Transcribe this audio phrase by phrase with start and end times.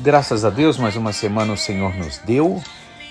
[0.00, 2.62] Graças a Deus, mais uma semana o Senhor nos deu,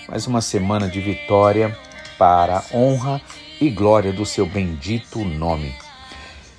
[0.08, 1.76] mais uma semana de vitória
[2.18, 3.20] para a honra
[3.60, 5.74] e glória do seu bendito nome.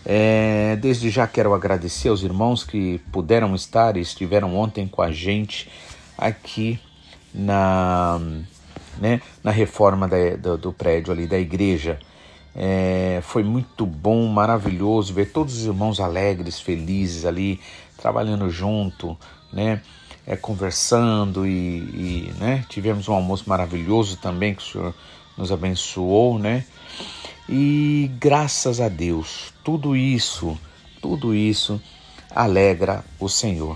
[0.06, 5.12] É, desde já quero agradecer aos irmãos que puderam estar e estiveram ontem com a
[5.12, 5.70] gente
[6.16, 6.80] aqui
[7.34, 8.22] na,
[9.00, 12.00] né, na reforma da, do, do, prédio ali da igreja.
[12.56, 17.60] É, foi muito bom, maravilhoso ver todos os irmãos alegres, felizes ali,
[17.98, 19.18] trabalhando junto,
[19.54, 19.82] né?
[20.30, 24.96] é, conversando e, e né, tivemos um almoço maravilhoso também que o Senhor
[25.36, 26.64] nos abençoou, né?
[27.50, 30.56] E graças a Deus, tudo isso,
[31.02, 31.82] tudo isso
[32.30, 33.76] alegra o Senhor.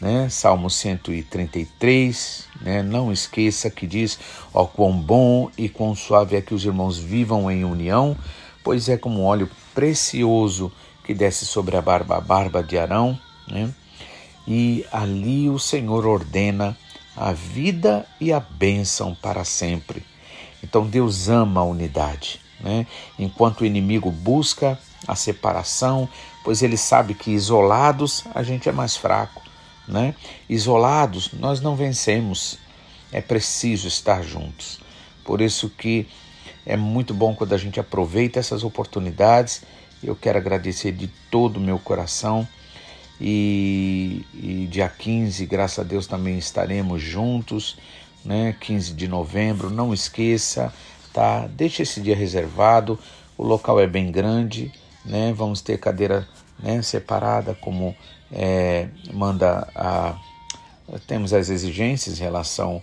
[0.00, 0.28] Né?
[0.28, 2.82] Salmo 133, né?
[2.82, 4.18] não esqueça que diz:
[4.52, 8.16] Ó, quão bom e quão suave é que os irmãos vivam em união,
[8.62, 10.72] pois é como um óleo precioso
[11.04, 13.18] que desce sobre a barba, a barba de Arão.
[13.50, 13.72] Né?
[14.48, 16.74] e ali o Senhor ordena
[17.14, 20.02] a vida e a bênção para sempre.
[20.64, 22.86] Então Deus ama a unidade, né?
[23.18, 26.08] Enquanto o inimigo busca a separação,
[26.42, 29.42] pois ele sabe que isolados a gente é mais fraco,
[29.88, 30.14] né?
[30.48, 32.58] Isolados nós não vencemos.
[33.10, 34.78] É preciso estar juntos.
[35.24, 36.06] Por isso que
[36.66, 39.62] é muito bom quando a gente aproveita essas oportunidades.
[40.02, 42.46] Eu quero agradecer de todo o meu coração
[43.20, 47.76] e, e, dia 15, graças a Deus, também estaremos juntos,
[48.24, 48.54] né?
[48.60, 50.72] 15 de novembro, não esqueça,
[51.12, 51.46] tá?
[51.48, 52.98] Deixe esse dia reservado,
[53.36, 54.70] o local é bem grande,
[55.04, 55.32] né?
[55.36, 56.28] Vamos ter cadeira
[56.58, 57.94] né, separada, como
[58.32, 60.16] é, manda a.
[61.06, 62.80] Temos as exigências em relação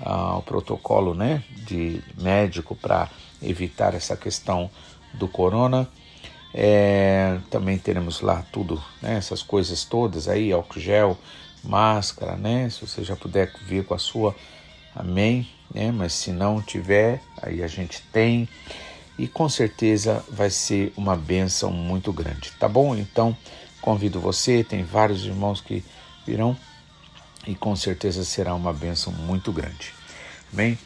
[0.00, 3.08] ao protocolo né, de médico para
[3.40, 4.68] evitar essa questão
[5.12, 5.88] do corona.
[6.52, 11.18] É, também teremos lá tudo, né, essas coisas todas aí, álcool gel,
[11.64, 12.68] máscara, né?
[12.70, 14.34] Se você já puder vir com a sua,
[14.94, 15.90] amém, né?
[15.90, 18.48] Mas se não tiver, aí a gente tem
[19.18, 22.96] e com certeza vai ser uma benção muito grande, tá bom?
[22.96, 23.36] Então
[23.80, 25.84] convido você, tem vários irmãos que
[26.26, 26.56] virão
[27.46, 29.92] e com certeza será uma benção muito grande,
[30.52, 30.78] bem?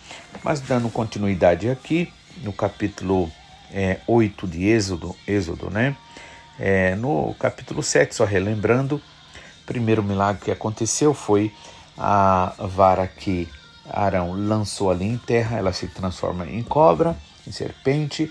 [0.42, 2.12] Mas dando continuidade aqui
[2.42, 3.30] no capítulo
[3.70, 5.96] é, 8 de Êxodo, Êxodo né?
[6.58, 11.54] É, no capítulo 7, só relembrando, o primeiro milagre que aconteceu foi
[11.96, 13.48] a vara que
[13.88, 17.16] Arão lançou ali em terra, ela se transforma em cobra,
[17.48, 18.30] em serpente.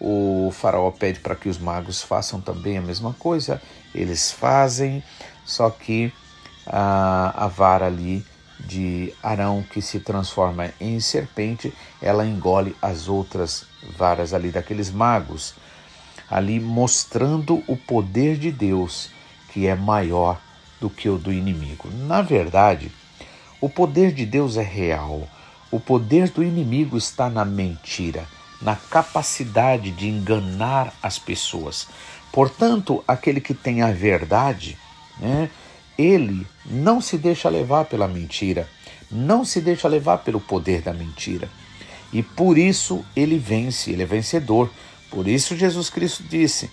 [0.00, 3.60] O faraó pede para que os magos façam também a mesma coisa,
[3.92, 5.02] eles fazem,
[5.44, 6.12] só que
[6.64, 8.24] a, a vara ali
[8.60, 13.64] de Arão que se transforma em serpente, ela engole as outras
[13.96, 15.54] varas ali daqueles magos,
[16.30, 19.10] ali mostrando o poder de Deus
[19.52, 20.40] que é maior
[20.80, 21.88] do que o do inimigo.
[21.92, 22.92] Na verdade,
[23.60, 25.28] o poder de Deus é real.
[25.70, 28.26] O poder do inimigo está na mentira,
[28.60, 31.88] na capacidade de enganar as pessoas.
[32.32, 34.76] Portanto, aquele que tem a verdade,
[35.18, 35.50] né,
[35.96, 38.68] ele não se deixa levar pela mentira,
[39.10, 41.48] não se deixa levar pelo poder da mentira.
[42.12, 44.70] E por isso ele vence, ele é vencedor.
[45.10, 46.70] Por isso Jesus Cristo disse: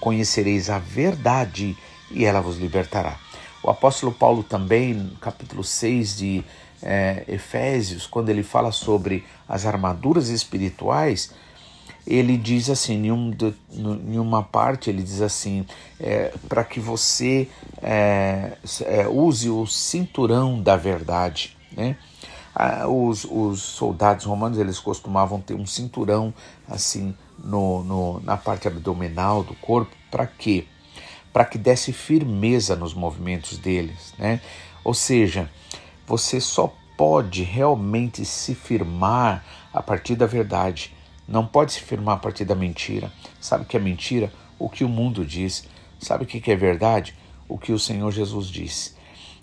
[0.00, 1.76] Conhecereis a verdade
[2.10, 3.18] e ela vos libertará.
[3.62, 6.44] O apóstolo Paulo também, no capítulo 6 de
[6.84, 11.32] é, Efésios, quando ele fala sobre as armaduras espirituais,
[12.06, 13.34] ele diz assim, em, um,
[13.72, 15.64] em uma parte, ele diz assim,
[15.98, 17.48] é, para que você
[17.82, 18.52] é,
[18.82, 21.96] é, use o cinturão da verdade, né?
[22.54, 26.32] Ah, os, os, soldados romanos eles costumavam ter um cinturão
[26.68, 30.64] assim no, no na parte abdominal do corpo para quê?
[31.32, 34.40] Para que desse firmeza nos movimentos deles, né?
[34.84, 35.50] Ou seja,
[36.06, 40.94] você só pode realmente se firmar a partir da verdade
[41.26, 43.10] não pode se firmar a partir da mentira.
[43.40, 44.32] Sabe o que é mentira?
[44.58, 45.66] O que o mundo diz.
[45.98, 47.16] Sabe o que é verdade?
[47.48, 48.94] O que o Senhor Jesus disse.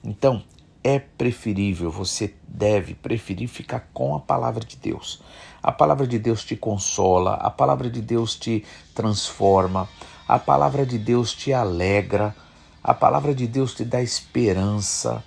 [0.04, 0.44] Então,
[0.84, 5.22] é preferível, você deve preferir ficar com a palavra de Deus.
[5.62, 8.66] A palavra de Deus te consola, a palavra de Deus te
[8.96, 9.88] transforma,
[10.28, 12.36] a palavra de Deus te alegra,
[12.84, 15.24] a palavra de Deus te dá esperança.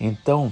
[0.00, 0.50] Então,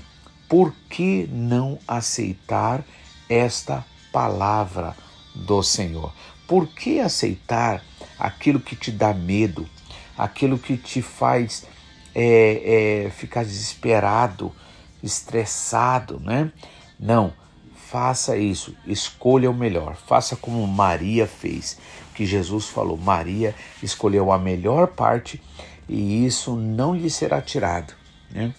[0.49, 2.85] por que não aceitar
[3.29, 4.95] esta palavra?
[5.35, 6.13] do Senhor.
[6.47, 7.83] Por que aceitar
[8.19, 9.69] aquilo que te dá medo,
[10.17, 11.67] aquilo que te faz
[12.15, 14.55] é, é, ficar desesperado,
[15.03, 16.53] estressado, né?
[17.01, 17.33] Não,
[17.75, 21.79] faça isso, escolha o melhor, faça como Maria fez,
[22.15, 25.43] que Jesus falou: Maria escolheu a melhor parte
[25.89, 27.95] e isso não lhe será tirado.
[28.31, 28.55] Né?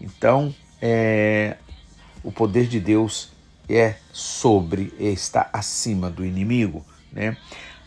[0.00, 1.56] Então, é,
[2.24, 3.30] o poder de Deus
[3.68, 6.84] é sobre, está acima do inimigo.
[7.12, 7.36] Né?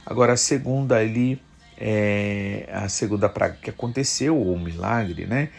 [0.06, 1.42] Agora, a segunda ali,
[1.77, 5.50] é, a segunda praga que aconteceu, ou milagre, né?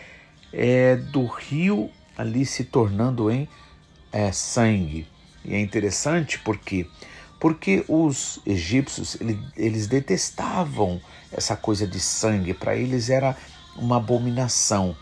[0.52, 3.46] é do rio ali se tornando em
[4.10, 5.06] é, sangue.
[5.44, 6.86] E é interessante porque
[7.38, 9.18] porque os egípcios
[9.56, 11.00] eles, detestavam
[11.30, 13.36] essa coisa de sangue, para eles era
[13.76, 14.96] uma abominação.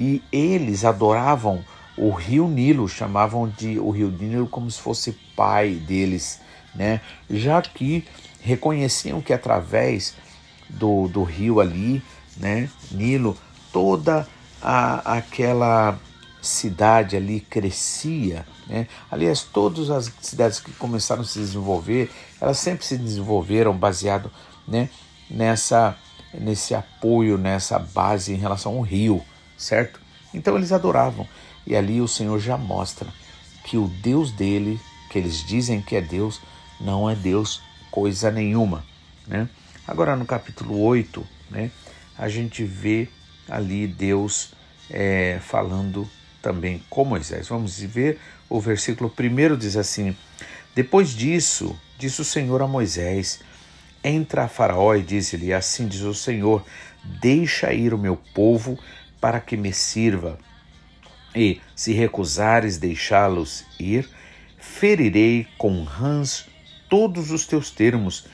[0.00, 1.64] E eles adoravam
[1.96, 6.40] o rio Nilo, chamavam de o rio Nilo como se fosse pai deles,
[6.72, 7.00] né?
[7.28, 8.06] Já que
[8.40, 10.14] reconheciam que através
[10.70, 12.00] do, do rio ali,
[12.36, 13.36] né, Nilo,
[13.72, 14.24] toda
[14.62, 15.98] a, aquela
[16.40, 18.86] cidade ali crescia, né?
[19.10, 22.08] Aliás, todas as cidades que começaram a se desenvolver,
[22.40, 24.30] elas sempre se desenvolveram baseado,
[24.66, 24.88] né,
[25.28, 25.98] nessa
[26.32, 29.24] nesse apoio, nessa base em relação ao rio,
[29.58, 30.00] certo?
[30.32, 31.28] Então eles adoravam.
[31.66, 33.08] E ali o Senhor já mostra
[33.64, 36.40] que o Deus dele, que eles dizem que é Deus,
[36.80, 37.60] não é Deus
[37.90, 38.84] coisa nenhuma,
[39.26, 39.48] né?
[39.86, 41.70] Agora no capítulo 8, né,
[42.16, 43.08] a gente vê
[43.48, 44.52] ali Deus
[44.90, 46.08] é, falando
[46.40, 47.48] também com Moisés.
[47.48, 48.18] Vamos ver
[48.48, 50.16] o versículo primeiro diz assim:
[50.74, 53.40] Depois disso, disse o Senhor a Moisés:
[54.02, 56.64] Entra a Faraó e diz-lhe: Assim diz o Senhor:
[57.20, 58.78] Deixa ir o meu povo
[59.20, 60.38] para que me sirva.
[61.34, 64.08] E, se recusares deixá-los ir,
[64.58, 66.46] ferirei com rãs
[66.88, 68.26] todos os teus termos,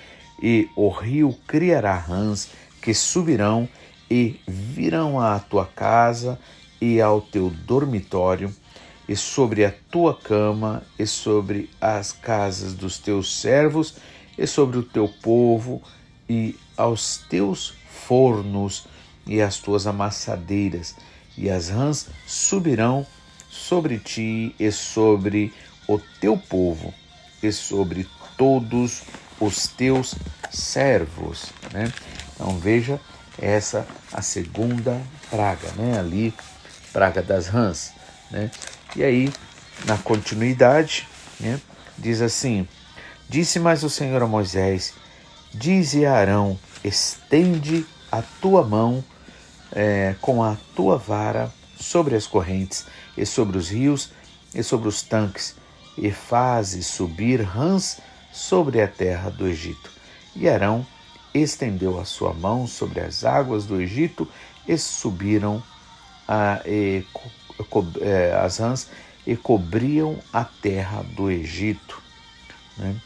[0.43, 2.51] e o rio criará rãs
[2.81, 3.69] que subirão
[4.11, 6.39] e virão à tua casa
[6.81, 8.55] e ao teu dormitório,
[9.09, 13.97] e sobre a tua cama, e sobre as casas dos teus servos,
[14.37, 15.83] e sobre o teu povo,
[16.29, 17.75] e aos teus
[18.07, 18.87] fornos,
[19.27, 20.95] e as tuas amassadeiras,
[21.37, 23.07] e as rãs subirão
[23.49, 25.53] sobre ti e sobre
[25.89, 26.93] o teu povo,
[27.43, 29.03] e sobre todos
[29.41, 30.15] os teus
[30.51, 31.47] servos.
[31.73, 31.93] Né?
[32.35, 33.01] Então veja
[33.41, 35.01] essa a segunda
[35.31, 35.99] praga, né?
[35.99, 36.35] Ali
[36.93, 37.93] praga das rãs.
[38.31, 38.51] Né?
[38.97, 39.33] E aí,
[39.85, 41.09] na continuidade,
[41.41, 41.61] né,
[41.99, 42.67] diz assim:
[43.29, 44.95] Disse mais o Senhor a Moisés:
[45.53, 49.05] Dize a Arão: estende a tua mão
[49.75, 52.87] é, com a tua vara sobre as correntes,
[53.17, 54.11] e sobre os rios,
[54.55, 55.57] e sobre os tanques,
[55.99, 58.01] e faze subir rãs
[58.33, 59.91] sobre a terra do Egito.
[60.35, 60.87] E Arão
[61.33, 64.29] estendeu a sua mão sobre as águas do Egito,
[64.67, 65.63] e subiram
[66.27, 67.05] a, e,
[67.69, 68.89] co, é, as rãs
[69.27, 72.03] e cobriam a terra do Egito.
[72.77, 72.97] Né?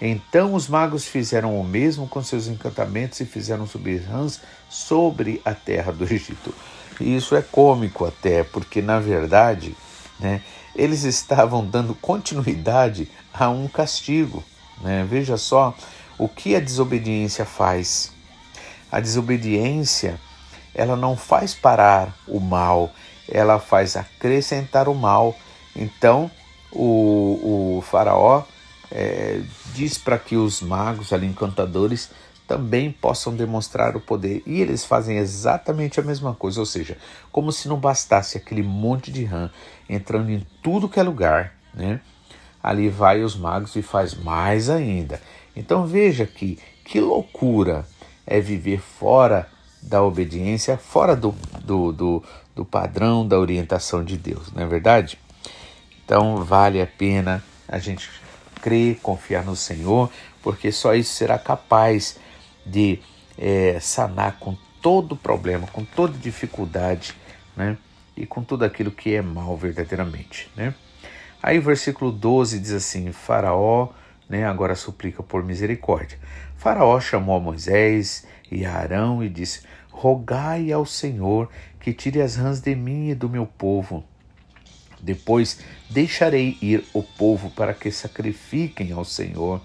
[0.00, 5.54] Então os magos fizeram o mesmo com seus encantamentos e fizeram subir rãs sobre a
[5.54, 6.54] terra do Egito.
[7.00, 9.74] E isso é cômico até, porque na verdade
[10.20, 10.42] né,
[10.74, 14.44] eles estavam dando continuidade a um castigo.
[14.82, 15.06] Né?
[15.08, 15.74] Veja só
[16.18, 18.12] o que a desobediência faz.
[18.92, 20.20] A desobediência
[20.74, 22.92] ela não faz parar o mal,
[23.26, 25.34] ela faz acrescentar o mal.
[25.74, 26.30] Então,
[26.70, 28.42] o, o faraó
[28.90, 29.42] é,
[29.74, 32.10] diz para que os magos, ali, encantadores,
[32.46, 34.42] também possam demonstrar o poder.
[34.46, 36.96] E eles fazem exatamente a mesma coisa, ou seja,
[37.32, 39.50] como se não bastasse aquele monte de rã
[39.88, 42.00] entrando em tudo que é lugar, né?
[42.62, 45.20] Ali vai os magos e faz mais ainda.
[45.54, 47.84] Então veja que que loucura
[48.24, 49.48] é viver fora
[49.82, 51.34] da obediência fora do,
[51.64, 55.18] do, do, do padrão da orientação de Deus, não é verdade?
[56.04, 58.08] Então vale a pena a gente
[58.66, 60.10] crer, confiar no Senhor,
[60.42, 62.18] porque só isso será capaz
[62.66, 62.98] de
[63.38, 67.14] é, sanar com todo problema, com toda dificuldade,
[67.56, 67.78] né?
[68.16, 70.74] E com tudo aquilo que é mal verdadeiramente, né?
[71.40, 73.90] Aí o versículo 12 diz assim: Faraó,
[74.28, 76.18] né, agora suplica por misericórdia.
[76.56, 79.60] Faraó chamou a Moisés e a Arão e disse:
[79.92, 84.02] Rogai ao Senhor que tire as rãs de mim e do meu povo.
[85.06, 89.62] Depois deixarei ir o povo para que sacrifiquem ao Senhor.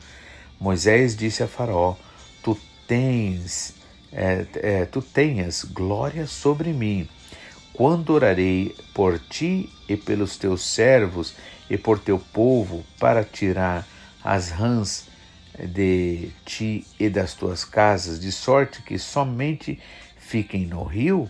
[0.60, 1.96] Moisés disse a Faraó:
[2.44, 2.56] Tu
[2.88, 3.74] tens,
[4.14, 7.10] é, é, tu tenhas glória sobre mim.
[7.74, 11.34] Quando orarei por ti e pelos teus servos
[11.68, 13.88] e por teu povo para tirar
[14.24, 15.08] as rãs
[15.58, 19.80] de ti e das tuas casas, de sorte que somente
[20.18, 21.28] fiquem no rio?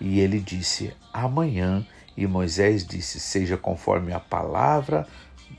[0.00, 1.86] E ele disse: Amanhã.
[2.18, 5.06] E Moisés disse: Seja conforme a palavra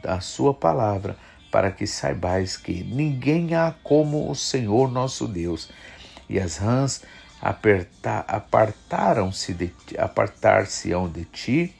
[0.03, 1.15] da sua palavra,
[1.49, 5.69] para que saibais que ninguém há como o Senhor nosso Deus.
[6.27, 7.01] E as rãs
[8.27, 11.73] apartaram-se de apartar-se-ão de ti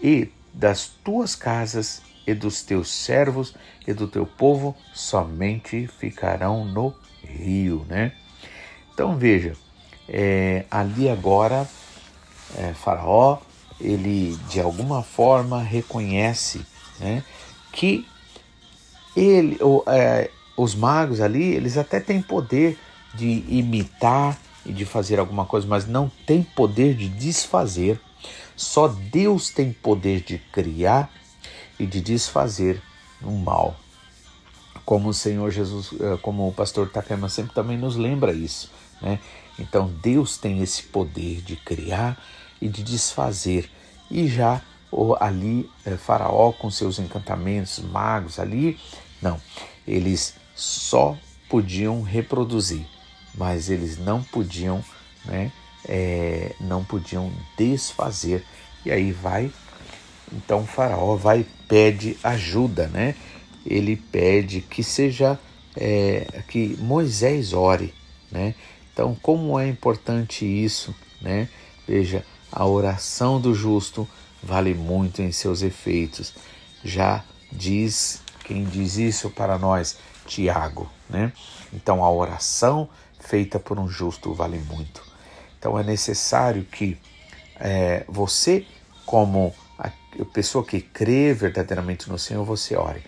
[0.00, 3.54] e das tuas casas e dos teus servos
[3.86, 8.12] e do teu povo somente ficarão no rio, né?
[8.94, 9.54] Então veja,
[10.08, 11.68] é, ali agora
[12.56, 13.42] é, Faraó
[13.80, 16.64] ele de alguma forma reconhece
[16.98, 17.22] né,
[17.72, 18.06] que
[19.16, 22.78] ele, é, os magos ali eles até têm poder
[23.14, 28.00] de imitar e de fazer alguma coisa, mas não tem poder de desfazer.
[28.56, 31.10] Só Deus tem poder de criar
[31.78, 32.80] e de desfazer
[33.22, 33.76] o mal.
[34.84, 39.18] Como o Senhor Jesus, eh, como o pastor Takema sempre também nos lembra isso, né?
[39.58, 42.18] Então Deus tem esse poder de criar
[42.64, 43.70] e de desfazer.
[44.10, 44.60] E já
[45.20, 48.78] ali eh, Faraó com seus encantamentos, magos ali,
[49.20, 49.40] não,
[49.86, 51.16] eles só
[51.48, 52.86] podiam reproduzir,
[53.34, 54.84] mas eles não podiam,
[55.24, 55.52] né?
[55.86, 58.44] É, não podiam desfazer.
[58.86, 59.52] E aí vai
[60.32, 63.14] então faraó vai e pede ajuda, né?
[63.64, 65.38] Ele pede que seja
[65.76, 67.92] é, que Moisés ore,
[68.30, 68.54] né?
[68.92, 71.48] Então como é importante isso, né?
[71.86, 74.08] Veja, a oração do justo
[74.40, 76.32] vale muito em seus efeitos.
[76.84, 81.32] Já diz quem diz isso para nós, Tiago, né?
[81.72, 85.02] Então a oração feita por um justo vale muito.
[85.58, 86.96] Então é necessário que
[87.56, 88.64] é, você,
[89.04, 89.90] como a
[90.32, 93.02] pessoa que crê verdadeiramente no Senhor, você ore.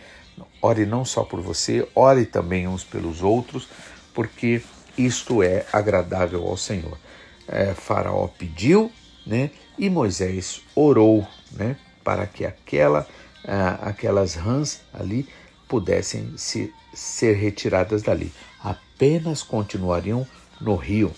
[0.60, 3.68] Ore não só por você, ore também uns pelos outros,
[4.12, 4.60] porque
[4.98, 6.98] isto é agradável ao Senhor.
[7.46, 8.90] É, faraó pediu,
[9.26, 9.50] né?
[9.78, 11.76] E Moisés orou, né?
[12.04, 13.06] Para que aquela,
[13.44, 15.28] ah, aquelas rãs ali
[15.68, 18.32] pudessem se, ser retiradas dali.
[18.62, 20.26] Apenas continuariam
[20.60, 21.12] no rio.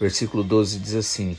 [0.00, 1.36] Versículo 12 diz assim: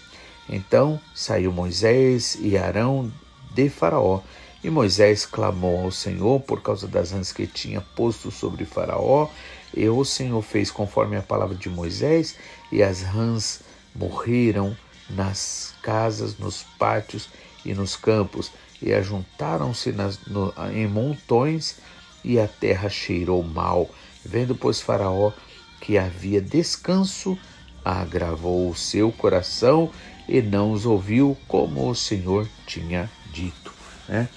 [0.50, 3.12] então saiu Moisés e Arão
[3.54, 4.22] de Faraó,
[4.64, 9.30] e Moisés clamou ao Senhor por causa das rãs que tinha posto sobre Faraó,
[9.76, 12.36] e o Senhor fez conforme a palavra de Moisés,
[12.72, 13.62] e as rãs
[13.96, 14.76] morreram
[15.10, 17.30] nas casas, nos pátios
[17.66, 19.94] e nos campos, e ajuntaram-se
[20.74, 21.78] em montões,
[22.24, 23.90] e a terra cheirou mal.
[24.26, 25.32] Vendo, pois, Faraó
[25.84, 27.38] que havia descanso,
[27.84, 29.92] agravou o seu coração
[30.30, 33.74] e não os ouviu como o Senhor tinha dito.
[34.08, 34.30] Né?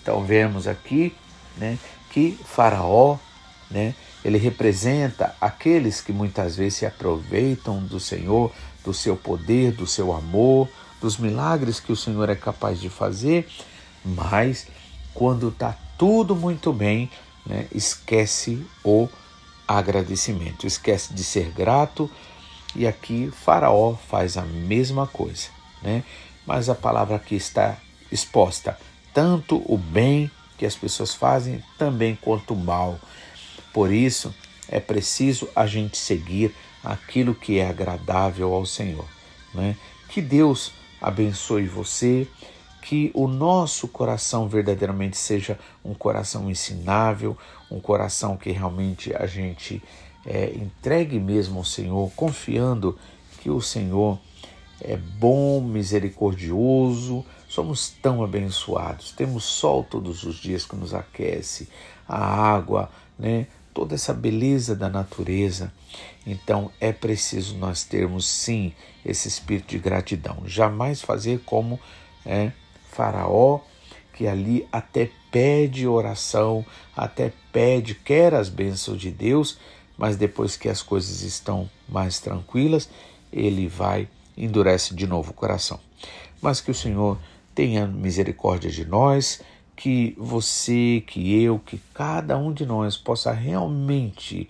[0.00, 1.12] Então vemos aqui
[1.56, 1.78] né,
[2.10, 3.18] que Faraó
[3.68, 3.92] né,
[4.24, 8.52] ele representa aqueles que muitas vezes se aproveitam do Senhor,
[8.84, 10.68] do seu poder, do seu amor,
[11.00, 13.48] dos milagres que o Senhor é capaz de fazer,
[14.04, 14.66] mas
[15.12, 17.10] quando está tudo muito bem,
[17.46, 19.08] né, esquece o
[19.66, 22.10] agradecimento, esquece de ser grato
[22.74, 25.48] e aqui Faraó faz a mesma coisa,
[25.80, 26.02] né?
[26.46, 27.78] Mas a palavra aqui está
[28.10, 28.78] exposta
[29.14, 32.98] tanto o bem que as pessoas fazem também quanto o mal.
[33.72, 34.34] Por isso
[34.68, 39.06] é preciso a gente seguir aquilo que é agradável ao Senhor,
[39.54, 39.76] né?
[40.08, 42.28] Que Deus abençoe você,
[42.82, 47.36] que o nosso coração verdadeiramente seja um coração ensinável,
[47.70, 49.82] um coração que realmente a gente
[50.26, 52.98] é, entregue mesmo ao Senhor, confiando
[53.40, 54.18] que o Senhor
[54.80, 59.12] é bom, misericordioso, somos tão abençoados.
[59.12, 61.68] Temos sol todos os dias que nos aquece,
[62.06, 63.46] a água, né?
[63.74, 65.72] Toda essa beleza da natureza.
[66.24, 68.72] Então é preciso nós termos sim
[69.04, 70.42] esse espírito de gratidão.
[70.46, 71.78] Jamais fazer como
[72.24, 72.52] é,
[72.90, 73.60] Faraó,
[74.14, 76.64] que ali até pede oração,
[76.96, 79.58] até pede, quer as bênçãos de Deus,
[79.98, 82.88] mas depois que as coisas estão mais tranquilas,
[83.32, 85.80] ele vai endurece de novo o coração.
[86.40, 87.18] Mas que o Senhor
[87.54, 89.40] tenha misericórdia de nós,
[89.76, 94.48] que você, que eu, que cada um de nós possa realmente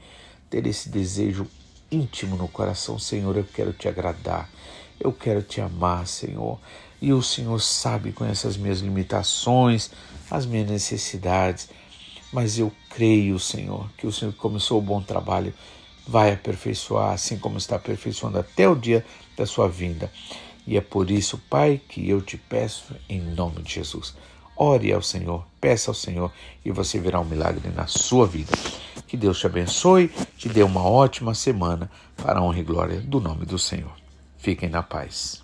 [0.50, 1.46] ter esse desejo
[1.90, 4.50] íntimo no coração, Senhor, eu quero te agradar.
[5.00, 6.58] Eu quero te amar, Senhor.
[7.00, 9.90] E o Senhor sabe, conhece as minhas limitações,
[10.30, 11.68] as minhas necessidades
[12.34, 15.54] mas eu creio, Senhor, que o Senhor começou o bom trabalho
[16.06, 20.12] vai aperfeiçoar, assim como está aperfeiçoando até o dia da sua vinda.
[20.66, 24.16] E é por isso, Pai, que eu te peço em nome de Jesus.
[24.56, 26.32] Ore ao Senhor, peça ao Senhor
[26.64, 28.52] e você verá um milagre na sua vida.
[29.06, 33.20] Que Deus te abençoe, te dê uma ótima semana para a honra e glória do
[33.20, 33.92] nome do Senhor.
[34.38, 35.43] Fiquem na paz.